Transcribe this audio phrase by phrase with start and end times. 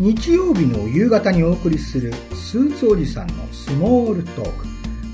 [0.00, 4.66] 日曜日の夕方にお送りするスーツおじさんのスモールトーク。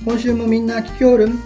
[0.07, 1.39] 今週もみんな聞きおるん？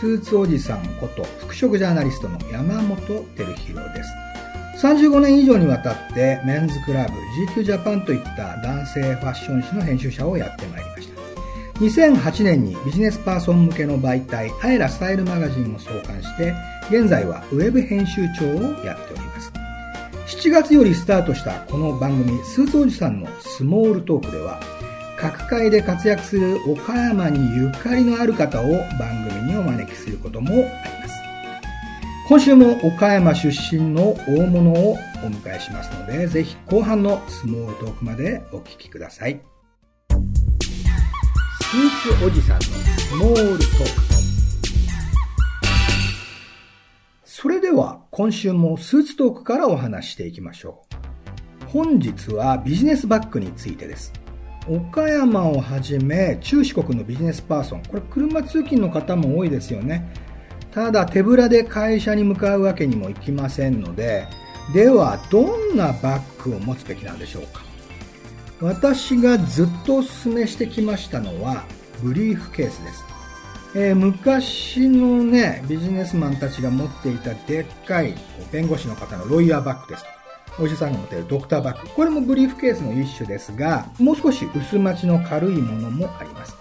[0.00, 4.84] スーツおじさんこと服飾ジャーナリストの山本照弘です。
[4.84, 7.12] 35年以上にわたってメンズクラブ
[7.54, 11.22] GQ ジャパンといった男性ファッション誌の編集者をやってまいりました。
[11.78, 16.52] 2008年にビジネスパーソン向けの媒体アイラスタイルマガジンを創刊して
[16.90, 19.52] 現在はウェブ編集長をやっております。
[20.32, 24.60] 7月よりスタートしたこの番組スーツおじさんのスモールトークでは
[25.18, 28.64] 各界で活躍する岡山にゆかりのある方を
[28.98, 31.14] 番組にお招きすることもあります。
[32.28, 34.96] 今週も岡山出身の大物をお
[35.26, 39.38] 迎えしますのでぜひ後半のスモールトークまでお聞きください。
[40.08, 44.11] スーツおじさんのスモールトーク。
[47.42, 50.84] それでは今週もスーツトークからお話していきましょ
[51.64, 51.66] う。
[51.70, 54.12] 本日はビジネスバッグについてです。
[54.68, 57.82] 岡山をはじめ中四国のビジネスパーソン。
[57.82, 60.14] これ車通勤の方も多いですよね。
[60.70, 64.28] ただ手ぶらで会社に向かうわけにもいきませんので
[64.72, 65.42] ではど
[65.74, 67.64] んなバッグを持つべきなんでしょうか。
[68.60, 71.64] 私がずっとお勧めしてきましたのは
[72.04, 73.04] ブリーフケースです、
[73.74, 78.14] えー、昔のねビジネスマンたちが持っていたでっかい
[78.52, 80.04] 弁護士の方のロイヤーバッグです
[80.58, 81.88] お医者さんが持っているドクターバッグ。
[81.88, 86.56] これもブリーフケースの一種ですがもう少し薄まちの軽いものもあります。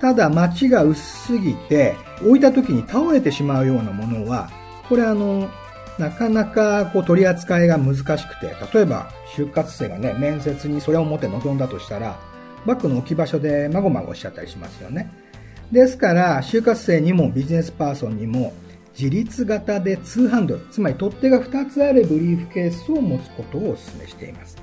[0.00, 4.50] ただ街が薄すぎて置いた時に倒れてしまうようなものは
[4.88, 5.50] これあの
[5.98, 12.18] なかなかこう取り扱いが難しくて、例えば就活生がね、面接にそれを持って臨んだとしたら、
[12.66, 15.12] バッグの置き場所でまごまごしちゃったりしますよね。
[15.74, 18.52] ですから、就活生にもビジネスパーソンにも、
[18.96, 24.56] 自立型で2ハンドル、つまり取っ手が2つあるブリーフケースを持つことをお勧めしています。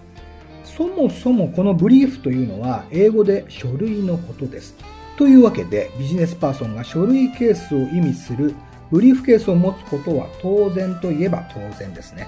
[0.63, 4.73] そもそもこのブリーフというのは英語で書類のことです。
[5.17, 8.55] というわけでビジネスパーソンが書類ケースを意味する
[8.89, 12.25] ブリーフケースを持つことは当然といえば当然ですね。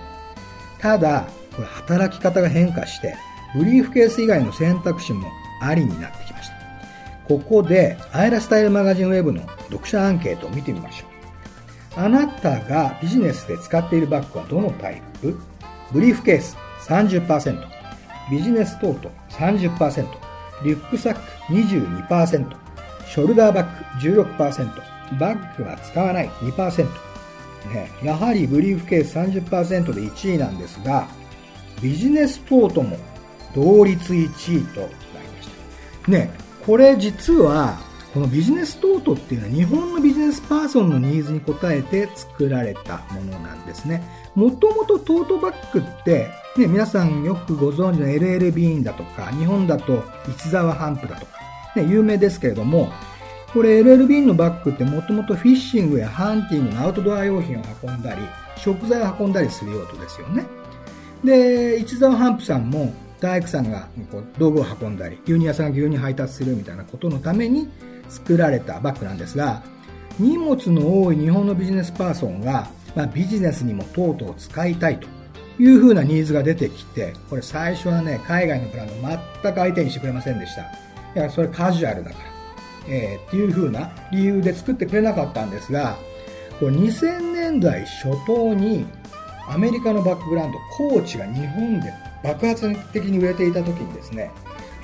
[0.79, 1.25] ただ、
[1.55, 3.15] これ働き方が変化して、
[3.55, 5.29] ブリーフケース以外の選択肢も
[5.61, 6.22] ありになって。
[7.27, 11.09] ここで、アイラスタイルマガジンウェブの読者アンケートを見てみましょう。
[11.95, 15.37] あなたがビジネスで使っているバッグはどのタイプ？
[15.91, 16.57] ブリーフケース
[16.87, 17.63] 30%、
[18.31, 20.07] ビジネストート30%、
[20.63, 21.21] リュックサック
[21.53, 22.55] 22%、
[23.07, 26.87] ショルダーバッグ16%、バッグは使わない2%。
[27.73, 31.07] ね、やはりブリーフケース30%で1位なんですが、
[31.81, 32.97] ビジネストートも
[33.53, 34.27] 同率1
[34.59, 34.93] 位となり
[35.37, 35.49] まし
[36.05, 36.11] た。
[36.11, 36.31] ね、
[36.65, 37.77] これ実は、
[38.13, 44.03] このビジネストートっていうのは日本のビジネスパーソンのニーズに応えて作られたものなんですね。
[44.35, 50.03] もともとトートバッグって、ね、皆さんよくご存知の LL ビーンだとか、日本だと
[50.37, 51.31] 市沢ハンプだとか、
[51.75, 52.91] ね、有名ですけれども、
[53.51, 58.21] これ LLB のバッグってもともとフィッシングやハンティングのアウトドア用品を運んだり、
[58.57, 60.45] 食材を運んだりする用途ですよね。
[61.23, 67.69] で、一沢ハンプさんも大工さんがこう道具を運んだり、牛乳屋さんが牛乳配達するみたいなことのために
[68.09, 69.63] 作られたバッグなんですが、
[70.19, 75.07] 荷物の多い日本のビジネスパーソンが、まあ、ビジネスにもとうとう使いたいと
[75.57, 78.93] いう風なニーズが出てきて、これ最初はね、海外のブランド
[79.41, 80.63] 全く相手にしてくれませんでした。
[80.63, 80.67] い
[81.15, 82.25] や、それカジュアルだから。
[82.89, 85.97] えー、っていう風な理由で作ってくれなかったんですが、
[86.59, 88.85] これ2000年代初頭に
[89.47, 94.31] アメリカのバックグラウンド、コーチが日本で爆発的に売れていた時にですね、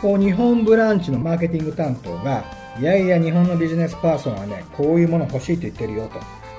[0.01, 2.44] こう日本ブランチのマーケティング担当が、
[2.79, 6.09] いやいや日本のビジネスパーソンはね、こういうもの欲しいと言ってるよ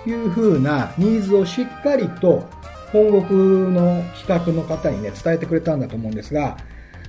[0.05, 2.49] という風なニーズをしっかりと
[2.93, 6.57] 本国の企画の方にね、伝えてくれたんだと思うんですが、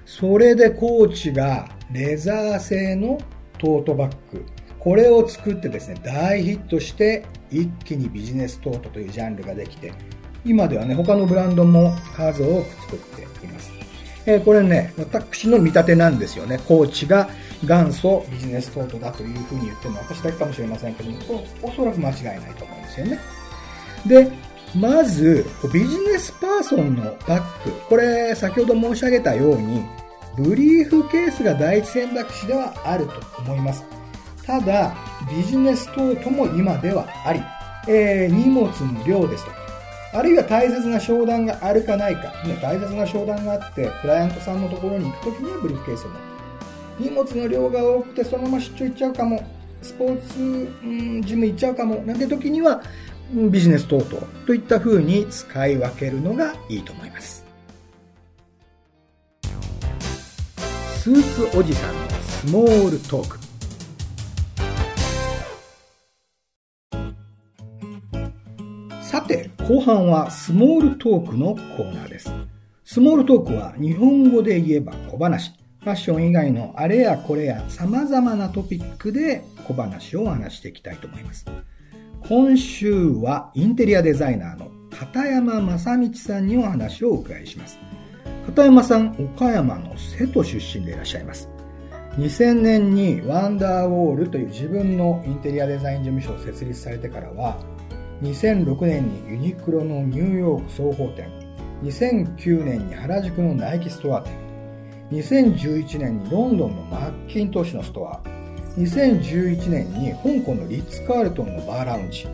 [0.05, 3.19] それでコーチがレザー製の
[3.57, 4.45] トートバッグ
[4.79, 9.93] これを作ってですね大ヒットして一気にビジネストートというジャンルができて
[10.45, 13.71] 今ではね他のブランドも数多く作っています、
[14.25, 16.59] えー、これね私の見立てなんですよね。
[16.67, 17.29] コーチが
[17.63, 23.19] 元祖ビジネストートだというふうに言ってるのは私だけかもしれませんけどもおそらく間違いないと思うんですよね。
[24.05, 24.31] で
[24.73, 27.71] まずビジネスパーソンのバッグ。
[27.89, 29.83] これ先ほど申し上げたように
[30.37, 33.83] ブリーフケースが第一選択肢ではあると思います。
[34.45, 34.95] ただ、
[35.29, 37.41] ビジネストートも今ではあり、
[37.87, 39.57] えー、荷物の量ですとか、
[40.13, 46.31] あるいは大切な商談があるかないか、ね、大切な商談があって、クライアントさんのところに行くときにはブリーフケースを持って、
[46.99, 49.43] 荷物の量が多くてそのまま出張行っちゃうかも、
[49.81, 52.81] スポーツ、うん、ジム行っちゃうかも、なんて時には、
[53.33, 57.45] ビジネス等々といった風に使い分けるのがいいと思います。
[60.97, 63.40] スーツおじさんのスモールトーク。
[69.31, 72.33] て後半はスモールトークのコーナーです。
[72.83, 75.53] スモールトークは日本語で言えば小話。
[75.79, 81.45] ファッション以外のあれやこれや様々なトピックで小話を話していきたいと思います。
[82.27, 87.79] 今週はインテリアデザイナーの片山正道さんにお話をお伺いします。
[88.45, 91.49] 片山さん、岡山の瀬戸出身でいらっしゃいます。
[92.17, 97.57] 2000年にワンダーウォールという自分のインテリアデザイン事務所を設立されてからは、
[98.21, 101.27] 2006年にユニクロのニューヨーク総合店、
[101.83, 104.33] 2009年に原宿のナイキストア店、
[105.11, 108.21] 2011年にロンドンのマッキントッシュのストア、
[108.77, 112.27] 2011年に香港のリッツ・カールトンのバーラウンジ、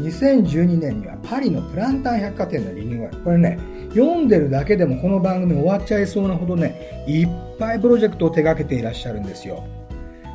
[0.00, 3.18] 2012年にはパリのプランタン百貨店のリニューアル。
[3.18, 3.58] これね、
[3.90, 7.28] 読んでるだけでもこの番組終わっちゃいそうなほどね、いっ
[7.58, 9.64] ぱいプロジェクトを手掛けていらっしゃるんですよ。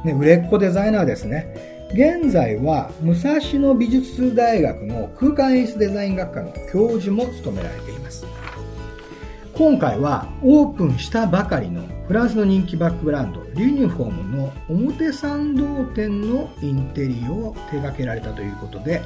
[0.03, 1.75] ね、売れっ子デザイナーですね。
[1.93, 8.25] 現在は武蔵野美術大学の空間演出デザイン学科の教授も務められています。
[9.53, 19.01] 今回はオープンしたばかりのフランスの人気バックブランドリュニフォームの表参道店のインテリを手掛けられたということで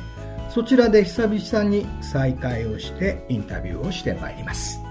[0.50, 4.82] そちらで久々に再会をしてインタビューをしてまいります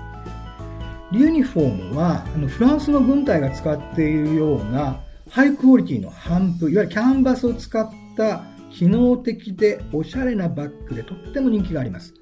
[1.10, 1.22] リ。
[1.22, 5.00] ユニフォームはあのフランスの軍隊が使っているような
[5.30, 12.14] ハイクオリティの帆布、いわゆるキャンバスを使った機能的でおしゃれなバッグでとっても人気があります。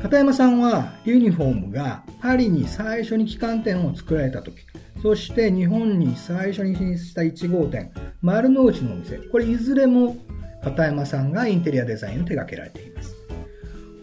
[0.00, 4.56] 片山さんはユニフォームがパリに最初に旗艦店を作られた時、
[5.00, 10.16] そして日本に最初に進出した1号店、丸の内のお店、これいずれも
[10.62, 13.14] 片山さんがインテリアデザインを手掛けられています。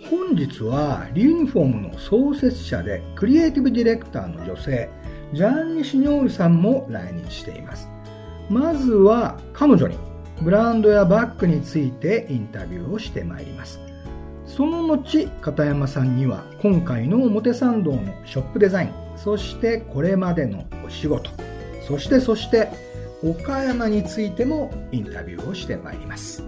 [0.09, 4.89] 本日はユニフォームの創設者でクリエイティブディレクターの女性、
[5.33, 7.87] ジャンニ・シニョールさんも来日しています。
[8.51, 9.95] まずは彼女に
[10.41, 13.79] ブランドやバッグについてインタビューをしてまいります。
[14.45, 21.31] その後、片山さんには今回の表参道のショップデザイン、そしてこれまでのお仕事、
[21.87, 22.67] そしてそして
[23.23, 26.43] 岡山についてもインタビューをしてまいります。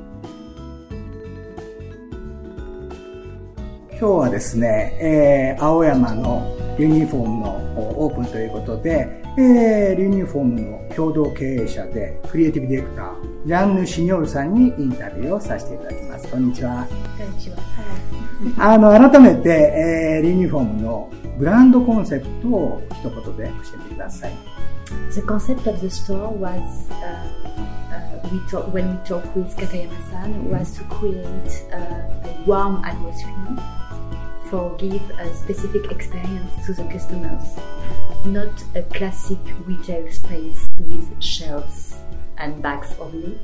[3.91, 16.27] 今日はですね、えー、青山のユニフォームのオープンということで、えー、ユニフォームの共同経営者でクリエイティブディレクター、ジャンヌ・シニョールさんにインタビューをさせていただきます。
[16.27, 16.88] こんにちは。
[17.18, 17.57] こんにちは。
[18.59, 21.09] あの、改めて、えー、ユニフォームの
[21.39, 23.50] ブランドコンセプトを一言で教
[23.85, 24.33] えてください。
[25.12, 27.25] The concept of the store was, uh,
[27.89, 31.25] uh, we talk, when we talk with Katayama-san, was to create
[31.71, 31.77] uh,
[32.24, 33.33] a warm atmosphere
[34.53, 37.57] for give a specific experience to the customers,
[38.23, 41.95] not a classic retail space with shelves
[42.38, 43.39] and bags only.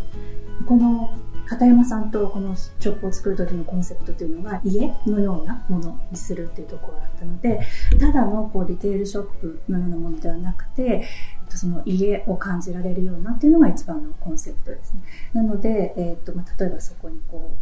[0.67, 1.09] この
[1.47, 7.59] 片山さんとこのショップを作る時のコンセプトというのが家のようなものにするというところだったので
[7.99, 11.07] ただのこうリテールショップのようなものではなくて
[11.49, 15.01] その家を感じられるようなっていうのが一番のコンセプトですね
[15.33, 17.57] なので、えーとまあ、例えばそこにこう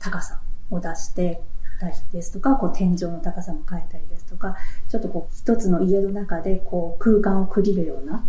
[0.00, 0.40] 高さ
[0.70, 1.40] を出して
[1.80, 4.56] たりですとか、こう天井の高さも変えたりですとか、
[4.88, 8.24] ちょっとこう一つの家の中でこう空間を区切るような、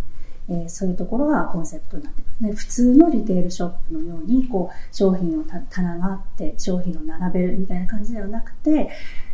[0.48, 2.52] えー、そういうところがコンセプトになってますね。
[2.52, 8.90] 普通のリテールショップのように、こう商品の棚があって商品を並べるみたいな感じではなくて、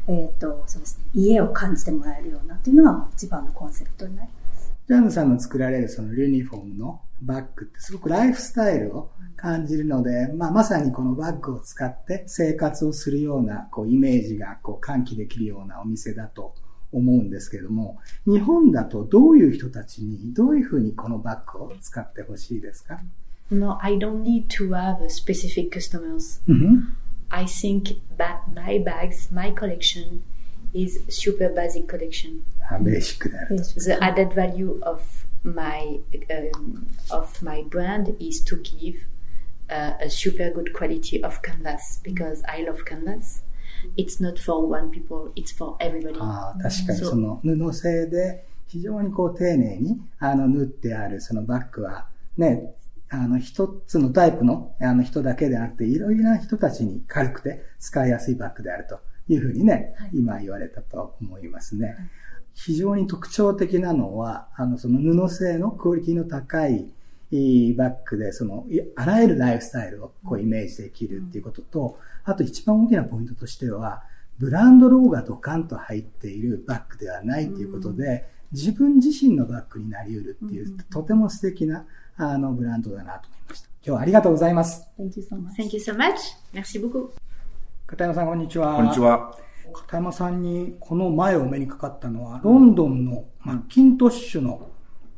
[0.09, 4.73] えっ、ー、と、そうですね、家を感じてもらえるようなっていうのが一番のコンセプトになります。
[4.89, 16.55] ジャンさんの作られるそのユニフォームのバッグってすごくライフスタイルを感じるので、まあ、まさにこのバッグを使って生活をするようなこうイメージがこう喚起できるようなお店だと
[16.93, 23.01] 思うんですけれども、日本だとどういう人たちにどういうふうにこのバッグを使ってほしいですか
[23.51, 26.41] ？No, I don't need to have specific customers.
[26.49, 26.93] Mm-hmm.
[27.31, 30.23] I think that my bags, my collection
[30.73, 32.43] is super basic collection.
[32.83, 33.57] ベーシックである。
[33.59, 35.01] The added value of
[35.45, 38.97] my um, of my brand is to give
[39.71, 43.43] uh, a super good quality of canvas because I love canvas.
[43.97, 46.19] It's not for one people, it's for everybody.
[46.21, 52.75] ああ、確かにその布製で非常にこう丁寧にあの縫ってあるそのバッグはね、
[53.11, 61.87] あの一つのタイプのあの人だけでなくていろいろな人たちに軽くて使いやすいバッグであるというふうにね、はい、今言われたと思いますね。
[61.87, 61.97] はい
[62.59, 66.93] 非常に特徴的なのは、あの、その布製のクオリティの高い
[67.77, 74.03] バッグで、その、あらゆるライフスタイルをこうイメージできるっていうことと、あと一番大きなポイントとしては、
[74.39, 81.87] ブランドロゴがドカンと入っているバッグではないということで、自分自身のバッグになり得るっていう、とても素敵な
[82.17, 83.69] あのブランドだなと思いました。
[83.69, 84.85] 今日はありがとうございます。
[84.99, 85.55] Thank you so much.
[85.57, 86.17] Thank you so much.
[86.53, 87.11] Merci beaucoup.
[87.87, 88.75] 片山さん、こんにちは。
[88.75, 88.99] こんにち。
[88.99, 89.39] は。
[89.73, 94.71] 片山さんにこの前お目にかかったのは、ロンドンのマッキントッシュの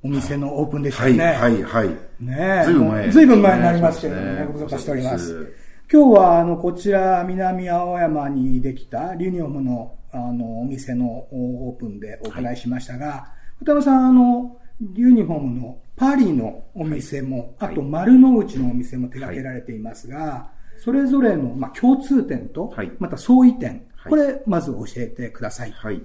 [0.03, 1.19] お店のオープンでしたはい。
[1.19, 1.89] はい、はい。
[2.21, 2.65] ねえ。
[2.65, 3.11] ずいぶん前。
[3.11, 5.53] ずいぶん前になりますけどね、ご無沙汰しております。
[5.93, 14.57] 今日は、あの、こちら、南青山にできたリュニオムの、あの、お店のオープンでお伺いしましたが、片山さん、あの、
[14.95, 25.73] ユニフォームのパリのお店も、はいあと丸の内のお店も手掛けられていますが、それぞれの、まあ、共通点と、はいまた相違点、はいこれ、まず教えてください。
[25.73, 26.03] はい。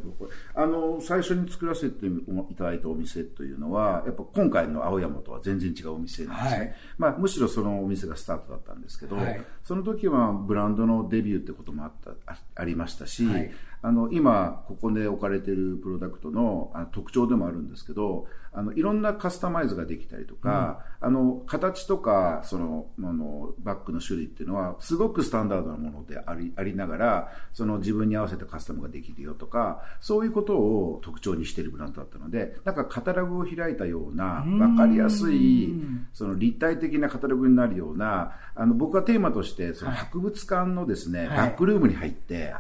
[0.54, 6.60] あの、最初に作らせていただいたお店というのは、やっぱ今回の青山とは全然違うお店なんですね。
[6.60, 13.52] はいまあ、むしろそのお店がスタートだったんですけど、はいその時はブランドのデビューってこともあった、あありましたし、はい
[13.86, 35.76] あの、今、ここで置かれているプロダクトの特徴でもあるんですけど、あの、いろんなカスタマイズができたりとか、あの、形とか、その、あの、バッグの種類っていうのは、すごくスタンダードなものであり、ありながら、その自分に合わせたカスタムができるよとか、そういうことを特徴にしているブランドだったので、なんかカタログを開いたような、わかりやすい、
[36.12, 41.38] その立体的なカタログになるような、あの、僕はテーマとして、その博物館のですね、はい。
[41.38, 42.54] バックルームに入って、で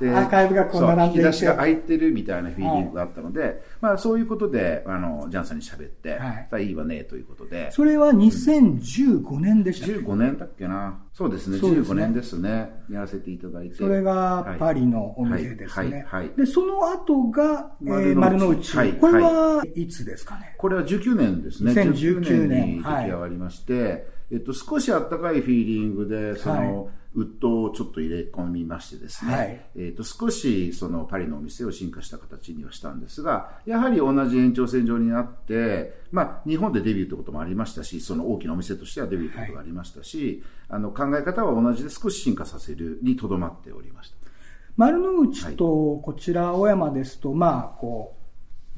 [0.00, 10.98] アーカイブがこう並んでいて引き出しが開いてるみたいなフィーリングがあったので、まあそういうことで、あの、ジャンさんに喋って、はいいいわね、ということで、それは2015年でしたっけ？15年だっけな？
[11.12, 12.70] そうですね、ですね15年ですね。
[12.90, 13.76] やらせていただいて。
[13.76, 15.90] それがパリのお店ですね。
[15.90, 18.48] はいはいはいで、その後が、えー丸丸の。
[18.50, 20.54] 内はいこれはいつですかね？
[20.58, 21.72] これは19年ですね。
[21.72, 29.60] 2019年に出来上がりまして、えっと、少しあったかいフィーリングで、その、ウッドをちょっと入れ込みましてですね、はい。
[29.76, 44.16] えっと、少しそのパリのお店を進化した形にはしたんですが、やはり同じ延長線上になって、まあ、日本でデビューということもありましたし、その大きなお店としてはデビューということがありましたし、あの、考え方は同じで少し進化させるにとどまっておりました。
[44.76, 48.16] 丸の内とこちら青山ですと、まあ、こ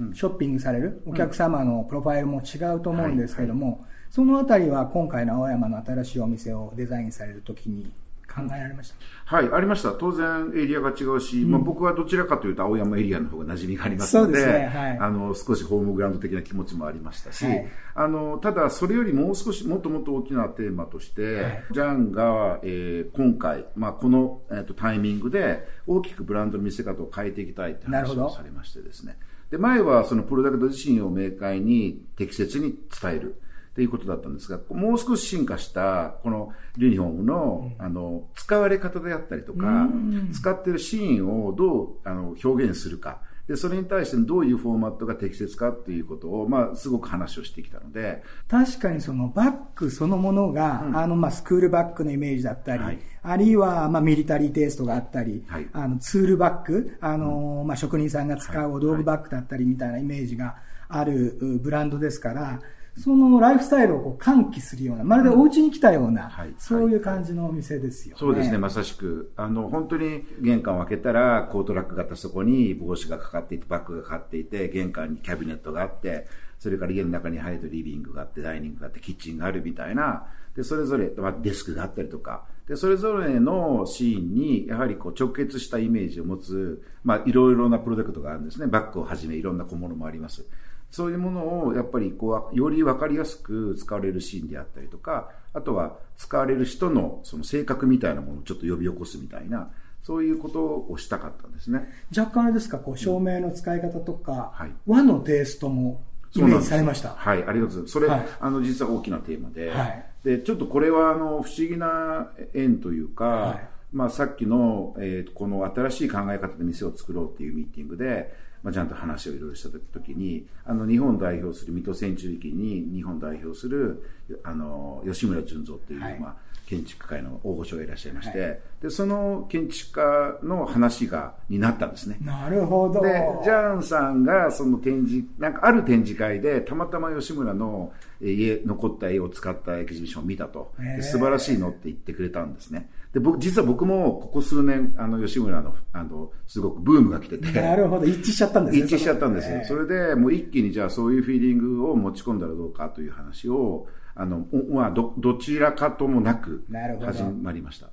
[0.00, 7.92] う、ショッピングされるお客様のプロファイルも違うと思うんですけども、そのあたりは今回の青山の新しいお店をデザインされるときに
[8.34, 8.92] 考えられまし
[9.28, 9.36] た？
[9.36, 9.92] はい、ありました。
[9.92, 29.16] 当然エリアが違うし、まあ僕はどちらかというと青山エリアの方が馴染みがありますので、ですねはいあの、少しホームグラウンド的な気持ちもありましたし、はいあの、ただそれよりもう少し、もっともっと大きなテーマとして、はいジャンが、えー今回、まあこの、えーとタイミングで大きくブランドの見せ方を変えていきたいって話をされましてですね。
[29.50, 33.40] で、前はそのプロダクト自身を明快に適切に伝える。
[33.74, 39.88] っていうことだったんですが、もう少し進化した、このユニフォームの、あの、使われ方であったりとか、
[40.32, 43.20] 使ってるシーンをどうあの表現するか。
[43.48, 52.98] で、それに対してどういうフォーマットが適切かっていうことを、まあ、すごく話をしてきたので、確かにそのバッグそのものが、あのまあスクールバッグのイメージだったり、はい。
[53.24, 55.68] あるいはまあミリタリーテイストがあったり、はい。
[55.72, 60.56] あのツールバッグ、あのまあ職人さんが使うお道具バッグだったりみたいなイメージが
[60.88, 62.60] あるうブランドですから、
[62.96, 68.20] そのライフスタイルをこう喚起するような、まるでお家に来たような、はいそういう感じのお店ですよね。
[68.20, 69.32] そうですね、まさしく。
[69.36, 76.26] あの、本当に玄関を開けたら、コートラックがあったそこに帽子がかかっていて、バッグがかかっていて、玄関にキャビネットがあって、
[76.58, 88.66] それから家の中に入るとリビングがあって、ダイニングがあって、キッチンがあるみたいな、で、それぞれ、まあ、デスクがあったりとか、で、それぞれのシーンに、やはりこう直結したイメージを持つ、まあ、いろいろなプロダクトがあるんですね。
[88.66, 90.46] バッグをはじめいろんな小物もあります。
[90.94, 99.70] そういうものをやっぱりこうより分かりやすく使われるシーンであったりとか、あとは使われる人のその性格みたいなものをちょっと呼び起こすみたいな、
[100.04, 101.88] そういうことをしたかったんですね。
[102.16, 104.70] 若干あれですか、こう照明の使い方とか、はい。
[104.86, 106.00] 和のテイストも
[106.32, 107.08] イメージされました？
[107.08, 107.92] はい、ありがとうございます。
[107.92, 108.26] それ、はい。
[108.38, 110.06] あの、実は大きなテーマで、はい。
[110.22, 113.68] で、ちょっとこれは、あの、不思議な縁というか、はい。
[113.92, 118.34] まあ、さっきの、えーこの新しい考え方で店を作ろうっていうミーティングで、
[118.64, 124.02] まあ、ちゃんと話をいろいろした時に、あの、日本を代表する、水戸センチュリー期に日本を代表する、
[124.42, 126.34] あの、吉村純三っていう、はいまあ、
[126.66, 132.16] 建築家の大御所がいらっしゃいまして、で、その建築家の話が、になったんですね。
[132.22, 133.02] なるほど。
[133.02, 140.72] で、ジャンさんがその展示、なんかある展示会で、たまたま吉村のえー家、残った絵を使ったエキシビションを見たと。
[141.02, 142.88] 素晴らしいのって言ってくれたんですね。
[143.14, 147.52] で、僕、実は僕もここ数年、あの、吉村の、あの、すごくブームが来てて。
[147.52, 148.84] なるほど、一致しちゃったんですね。
[148.84, 149.58] 一致しちゃったんですよ。
[149.58, 156.64] ねそれでもう一気にじゃあそういうフィーリングを持ち込んだらどうかという話を、あの、まあ、ど、どちらかともなく
[157.00, 157.90] 始まりました。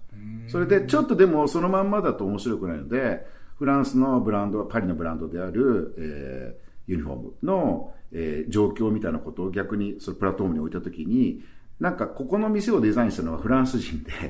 [0.48, 3.24] それで、ちょっとでもそのまんまだと面白くないので、
[3.60, 11.44] フランスのブランド、パリのブランドである、えー、ユニフォームの、えー、状況みたいなことを逆にそのプラットフォームに置いたときに、
[11.82, 14.12] なんかここの店をデザインしたのはフランス人で。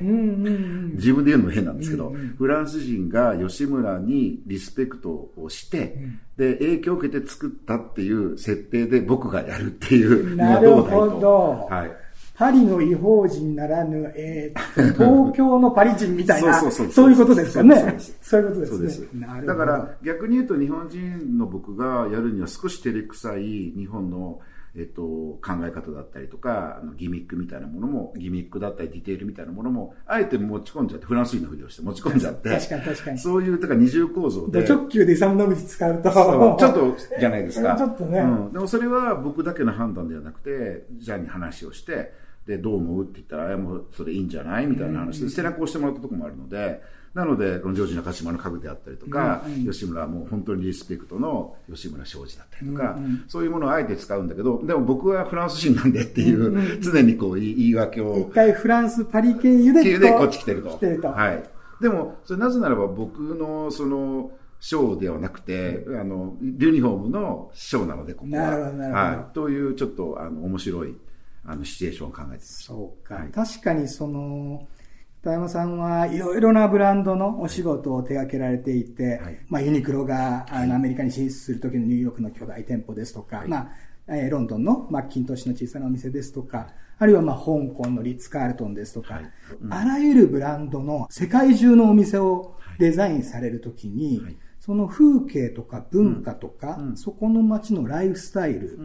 [0.96, 5.98] 自分で言うのも変なんですけど、フランス人が吉村にリスペクトをして、
[6.38, 10.34] で、影響を受けて作ったっていう設定で僕がやるっていう。
[10.34, 11.92] なるほどはい。
[12.34, 17.98] パリの違法人ならぬ、えー、 東京のパリ人みたいな、そういうことですよね。
[18.22, 18.78] そういうことですね。
[18.78, 19.08] そうです。
[19.12, 24.40] なるほどだから逆に言うと日本人の僕がやるには少し照れくさい日本の、
[24.74, 34.62] えっと、考え方だったりとか、あのギミックみたいなものも、ギミックだったりディテールみたいなものも、あえて持ち込んじゃって、フランス人のふりをして持ち込んじゃって、確かに確かにそういう、だから二重構造で。
[34.64, 37.76] ド直球でイサム・ノブチ使うと、そうちょっとじゃないですか。
[37.76, 38.52] ちょっとねうん。
[38.52, 42.14] でもそれは僕だけの判断ではなくて、ジャンに話をして、
[42.46, 46.80] で、どう思うって言ったら、あもうそれいいんじゃないみたいな話で、背中を押してもらったところもあるので、
[47.14, 60.70] なので、このジョージ中島の家具であったりとか、吉村はもう本当にリスペクトの吉村昌司だったりとか、そういうものをあえて使うんだけど、でも僕はフランス人なんでっていう、常にこう言い言い訳を一回フランス・パリ経由で経由でこっち来てると。
[60.70, 61.08] 来てると。
[61.08, 61.42] はい。
[61.82, 64.30] でも、それなぜならば僕のその、
[64.62, 68.42] ショーではなくて、あの、ユニフォームのショーなので、ここは。
[68.42, 69.34] なるほどなるほどはい。
[69.34, 70.94] という、ちょっと、あの、面白い、
[71.44, 72.62] あの、シチュエーションを考えてます。
[72.62, 74.68] そうか、はい確かにその、
[75.22, 79.38] 片山さんはいろいろなブランドのお仕事を手掛けられていて、はい。
[79.48, 83.48] まあ、ユニクロがあのアメリカに進出する時のニューヨークの巨大店舗ですとか、はい。
[83.48, 83.68] まあ
[84.08, 89.32] えーロンドンのマッキントッシュの小さなお店ですとか、あるいはまあ香港のリッツ・カールトンですとか、はい。
[89.70, 94.36] あらゆるブランドの世界中のお店をデザインされるときに、はい。
[94.58, 96.96] その風景とか文化とか、うん。
[96.96, 98.78] そこの街のライフスタイルっ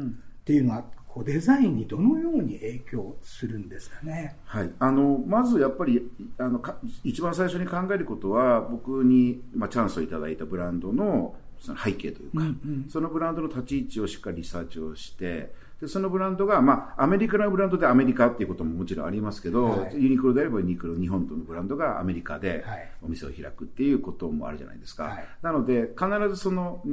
[0.46, 0.86] ていうのは、
[1.18, 4.36] こうデザインにどのように影響するんですかね？
[4.46, 6.08] はい、あのまずやっぱり
[6.38, 12.44] あのか一番最初に考えることは僕に、まあ、チャンスをいただいたブランドのその背景というか、
[12.88, 15.52] そのブランドの立ち位置をしっかりリサーチをして
[15.82, 19.96] でそのブランドが、まあ、アメリカのブランドでアメリカっていうことももちろんありますけど、はい。
[19.96, 22.92] ユニクロであればユニクロ日本とのブランドがアメリカではい。
[23.02, 26.84] お店を開くっていうこともあるじゃないですか、はいなので必ずその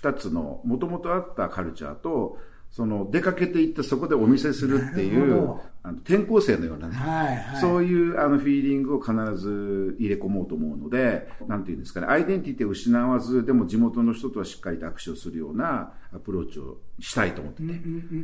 [0.00, 2.38] 2つのもともとあったカルチャーと
[2.74, 17.72] その出かけていってそこでお見せするっていうあの転校生のようなね、はいはいそういうあのフィーリングを必ず入れ込もうと思うので、なんていうんですかね、アイデンティティを失わず、でも地元の人とはしっかりと握手をするようなアプローチをしたいと思ってて。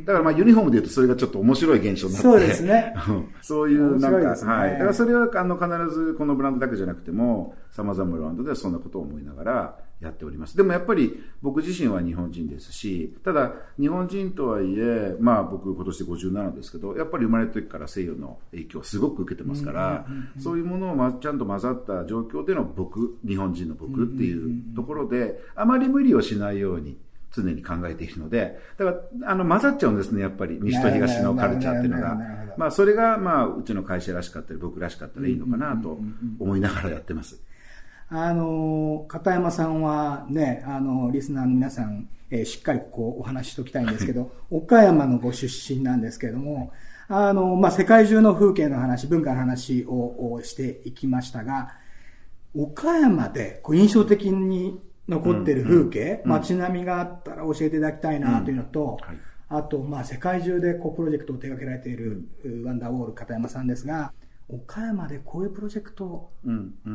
[0.05, 2.27] だからまあユニフォームで言うとそれがちょっと面白い現象になって。
[2.27, 4.71] そうですねうん そういうなんか、ねはい。
[4.71, 10.57] だからそれはあの必ずこのブランドだけじゃなくても、様々なブランドではそんなことを思いながらやっております。
[10.57, 20.05] でもやっぱり僕自身は日本人ですし、ただ日本人とはいえ、まあ僕今年で57ですけど、やっぱり生まれた時から西洋の影響をすごく受けてますから、
[20.39, 26.97] そういうものをまちゃんと混ざった状況での僕、日本人の僕っていうところで、あまり無理をしないように、
[27.33, 32.17] 常に考えているので、だから、あの、混ざっちゃうんですね、やっぱり、西と東のカルチャーっていうのが。
[32.57, 35.97] まあ、それが、まあ、うちの会社らしかったり、僕らしかったらいいのかなと
[36.39, 37.41] 思いながらやってます。
[38.13, 46.73] あの、片山さんはね、あの、リスナーの皆さん、えーしっかりここお話ししておきたいんですけど、岡山のご出身なんですけれども、
[47.07, 51.75] あの、まあ、世界中の風景の話、文化の話ををしていきましたが、
[52.53, 59.17] 岡山でこう印象的に残っている風景、街並みがあったら教えていただきたいなというのと、はい。
[59.47, 64.13] あと、まあ、世界中でこうプロジェクトを手掛けられている、うワンダーウォール片山さんですが、
[64.51, 66.31] 岡山でこういうプロジェクト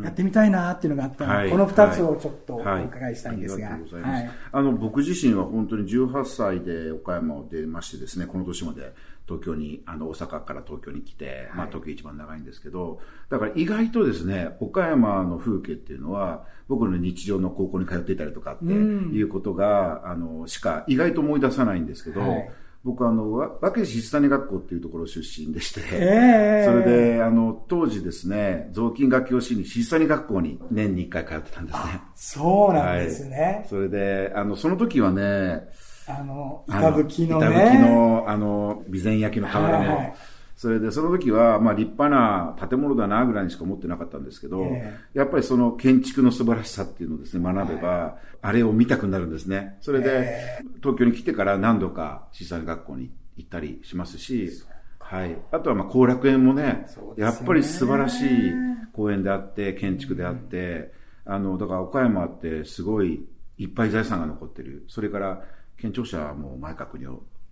[0.02, 2.84] やってみたいなっていうのがあったので、はいこの二つをちょっとおはい。
[2.84, 3.72] 伺いしたいんですが。
[3.72, 4.14] ありがとうござい。
[4.14, 4.30] はい。
[4.52, 8.92] あの、僕自身は本当に18歳で岡山を出ましてですね、この年まで
[9.26, 22.50] 東京に、あの、大阪から東京に来て、まあ東京一番長いんですけど、だから意外とですね、岡山の風景っていうのは、僕の日常の高校に通っていたりとかっていうことが、あの、しか意外と思い出さないんですけど、はい
[22.86, 32.00] 僕あの、わ和気静谷学校っていうところ出身でして、ええそれで、あの、当時ですね、雑巾楽器をしに静谷学校に年に一回通ってたんですね。
[32.14, 33.66] そうなんですね。
[33.68, 35.64] それで、あの、その時はね、
[36.06, 37.46] あの、あの板吹きのね。
[37.48, 40.14] 板吹きの、あの、備前焼きの瓦の、はいはい
[40.56, 49.76] それで、その時は、まあ、立派な建物だな、ぐらいにしか思ってなかったんですけど、えやっぱりその建築の素晴らしさっていうのをですね、学べば、あれを見たくなるんですね。
[49.82, 54.50] それで、東京に来てから何度か、小さな学校に行ったりしますし、
[54.98, 55.36] はい。
[55.52, 58.52] あとは、まあ、後楽園もねねやっぱり素晴らしい
[58.92, 60.90] 公園であって、建築であって、
[61.26, 63.26] あの、だから岡山ってすごい
[63.58, 64.84] いっぱい財産が残ってる。
[64.88, 65.42] それから、
[65.76, 67.06] 県庁舎も前閣に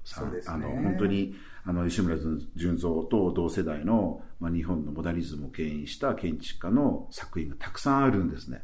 [0.05, 2.17] さん、そうですねあの、本当に、あの、吉村
[2.57, 8.63] 純三と同世代の、まあ、日本のモダリズムを牽引した建築家の作品がたくさんあるんですね。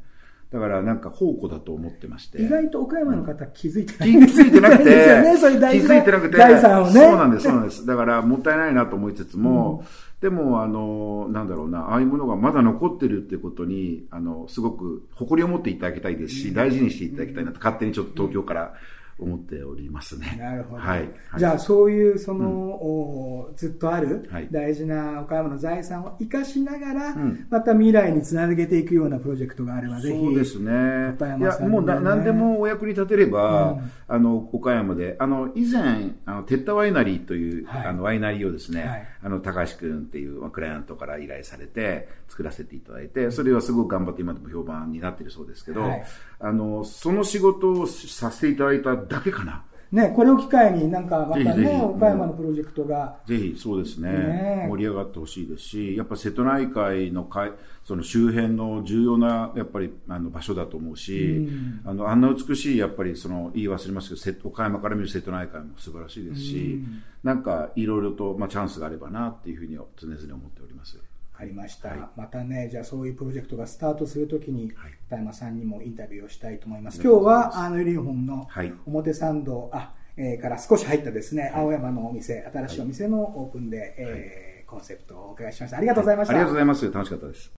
[0.51, 2.43] だからなんか宝庫だと思ってまして。
[2.43, 4.11] 意外と岡山の方気づいてない。
[4.11, 6.93] 気づいてなくて、ですよね、そういう大気事づいてなくて、財産をね。
[6.93, 7.87] そうなんです、そうなんです。
[7.87, 9.85] だからもったいないなと思いつつも、
[10.21, 18.75] でも、あの、なんだろうな、ああいうものがまだ残ってるってことに、あの、すごく誇りを持っていただきたいですし、大事にしていただきたいなと、勝手にちょっと東京から
[19.21, 20.37] 思っておりますね。
[20.39, 20.83] なるほど。
[20.83, 20.99] はい。
[21.01, 30.19] はいじゃあ、そういう、その、おずっとあるはい大事な岡山の財産を生かしながら、んまた未来につなげていくようなプロジェクトがあれば、ぜひ。
[30.19, 31.13] そうですね。
[31.15, 46.05] 岡いや、山さんにもう何でもお役に立てれば、うんあの、岡山で、あの、以前、あの、テッタワイナリーという、はいあの、ワイナリーをですね、はいあの、高橋くんっていう、まあクライアントから依頼されて、作らせていただいて、それはすごく頑張って今でも評判になっているそうですけど、はい
[46.39, 49.65] あの、その仕事をさせていただいただけかな。
[49.93, 54.09] ね、これを機会になんかまたね、岡山のプロジェクトが、ぜひそうですね。
[54.13, 54.63] ね。
[54.67, 57.51] え盛り上がってほしいですし、やっぱ瀬戸内海の海
[57.85, 61.49] その周辺の重要なやっぱりあの場所だと思うし、
[61.85, 66.81] あのあんな美しいやっぱりその言い忘れましたけど瀬岡山から見る瀬戸内海も素晴らしいですし、
[67.25, 71.03] なんかいろいろと、まあ、チャンスがあればなっていうふうには常々思っております。
[71.41, 77.01] ありました、はいまたね、じゃあそういうプロジェクトがスタートするときに、はい田山さんにもインタビューをしたいと思います。
[77.01, 85.79] ありがと今日はあのユニフォームのはい表参道、あえーから少し入ったですね、青山のお店、新しいお店のオープンで、えーコンセプトをお伺いしました。
[85.79, 86.35] ありがとうございました。
[86.35, 86.93] ありがとうございます。
[86.93, 87.51] 楽しかったです。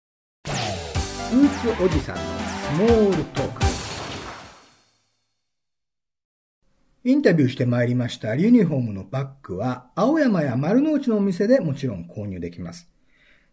[0.46, 2.26] スーツおじさんのス
[2.80, 3.62] モールトーク。
[7.04, 12.92] インタビューしてまいりましたユニフォームのバッグは青山や丸の内のお店でもちろん購入できます。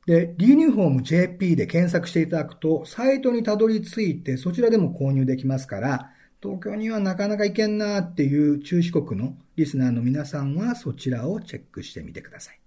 [0.08, 6.10] で、ユニフォーム JP で検索していただくとサイトにたどり着いてそちらでも購入できますから
[6.42, 12.60] 東京にはなかなか行けんなっていう中四国のリスナーの皆さんはそちらをチェックしてみてください。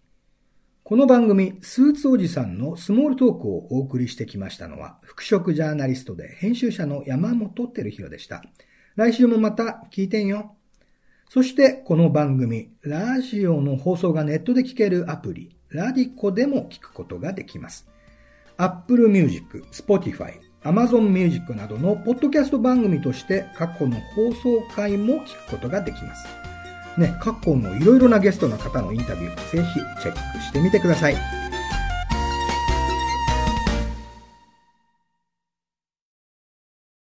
[0.83, 8.43] この番組、スーツおじさんのスモールトークをお送りしてきましたのは、服飾ジャーナリストで編集者の山本照弘でした。
[8.95, 10.57] 来週もまた聞いてんよ。
[11.29, 17.87] そして、この番組、ラジオの放送がネットで聞けるアプリ、ラディコでも聞くことができます。
[18.57, 26.27] Apple Music、Spotify、Amazon Music などのポッドキャスト番組として過去の放送回も聞くことができます。
[26.97, 31.50] ね、過去のいろいろなゲストの方のインタビュー、ぜひチェックしてみてください。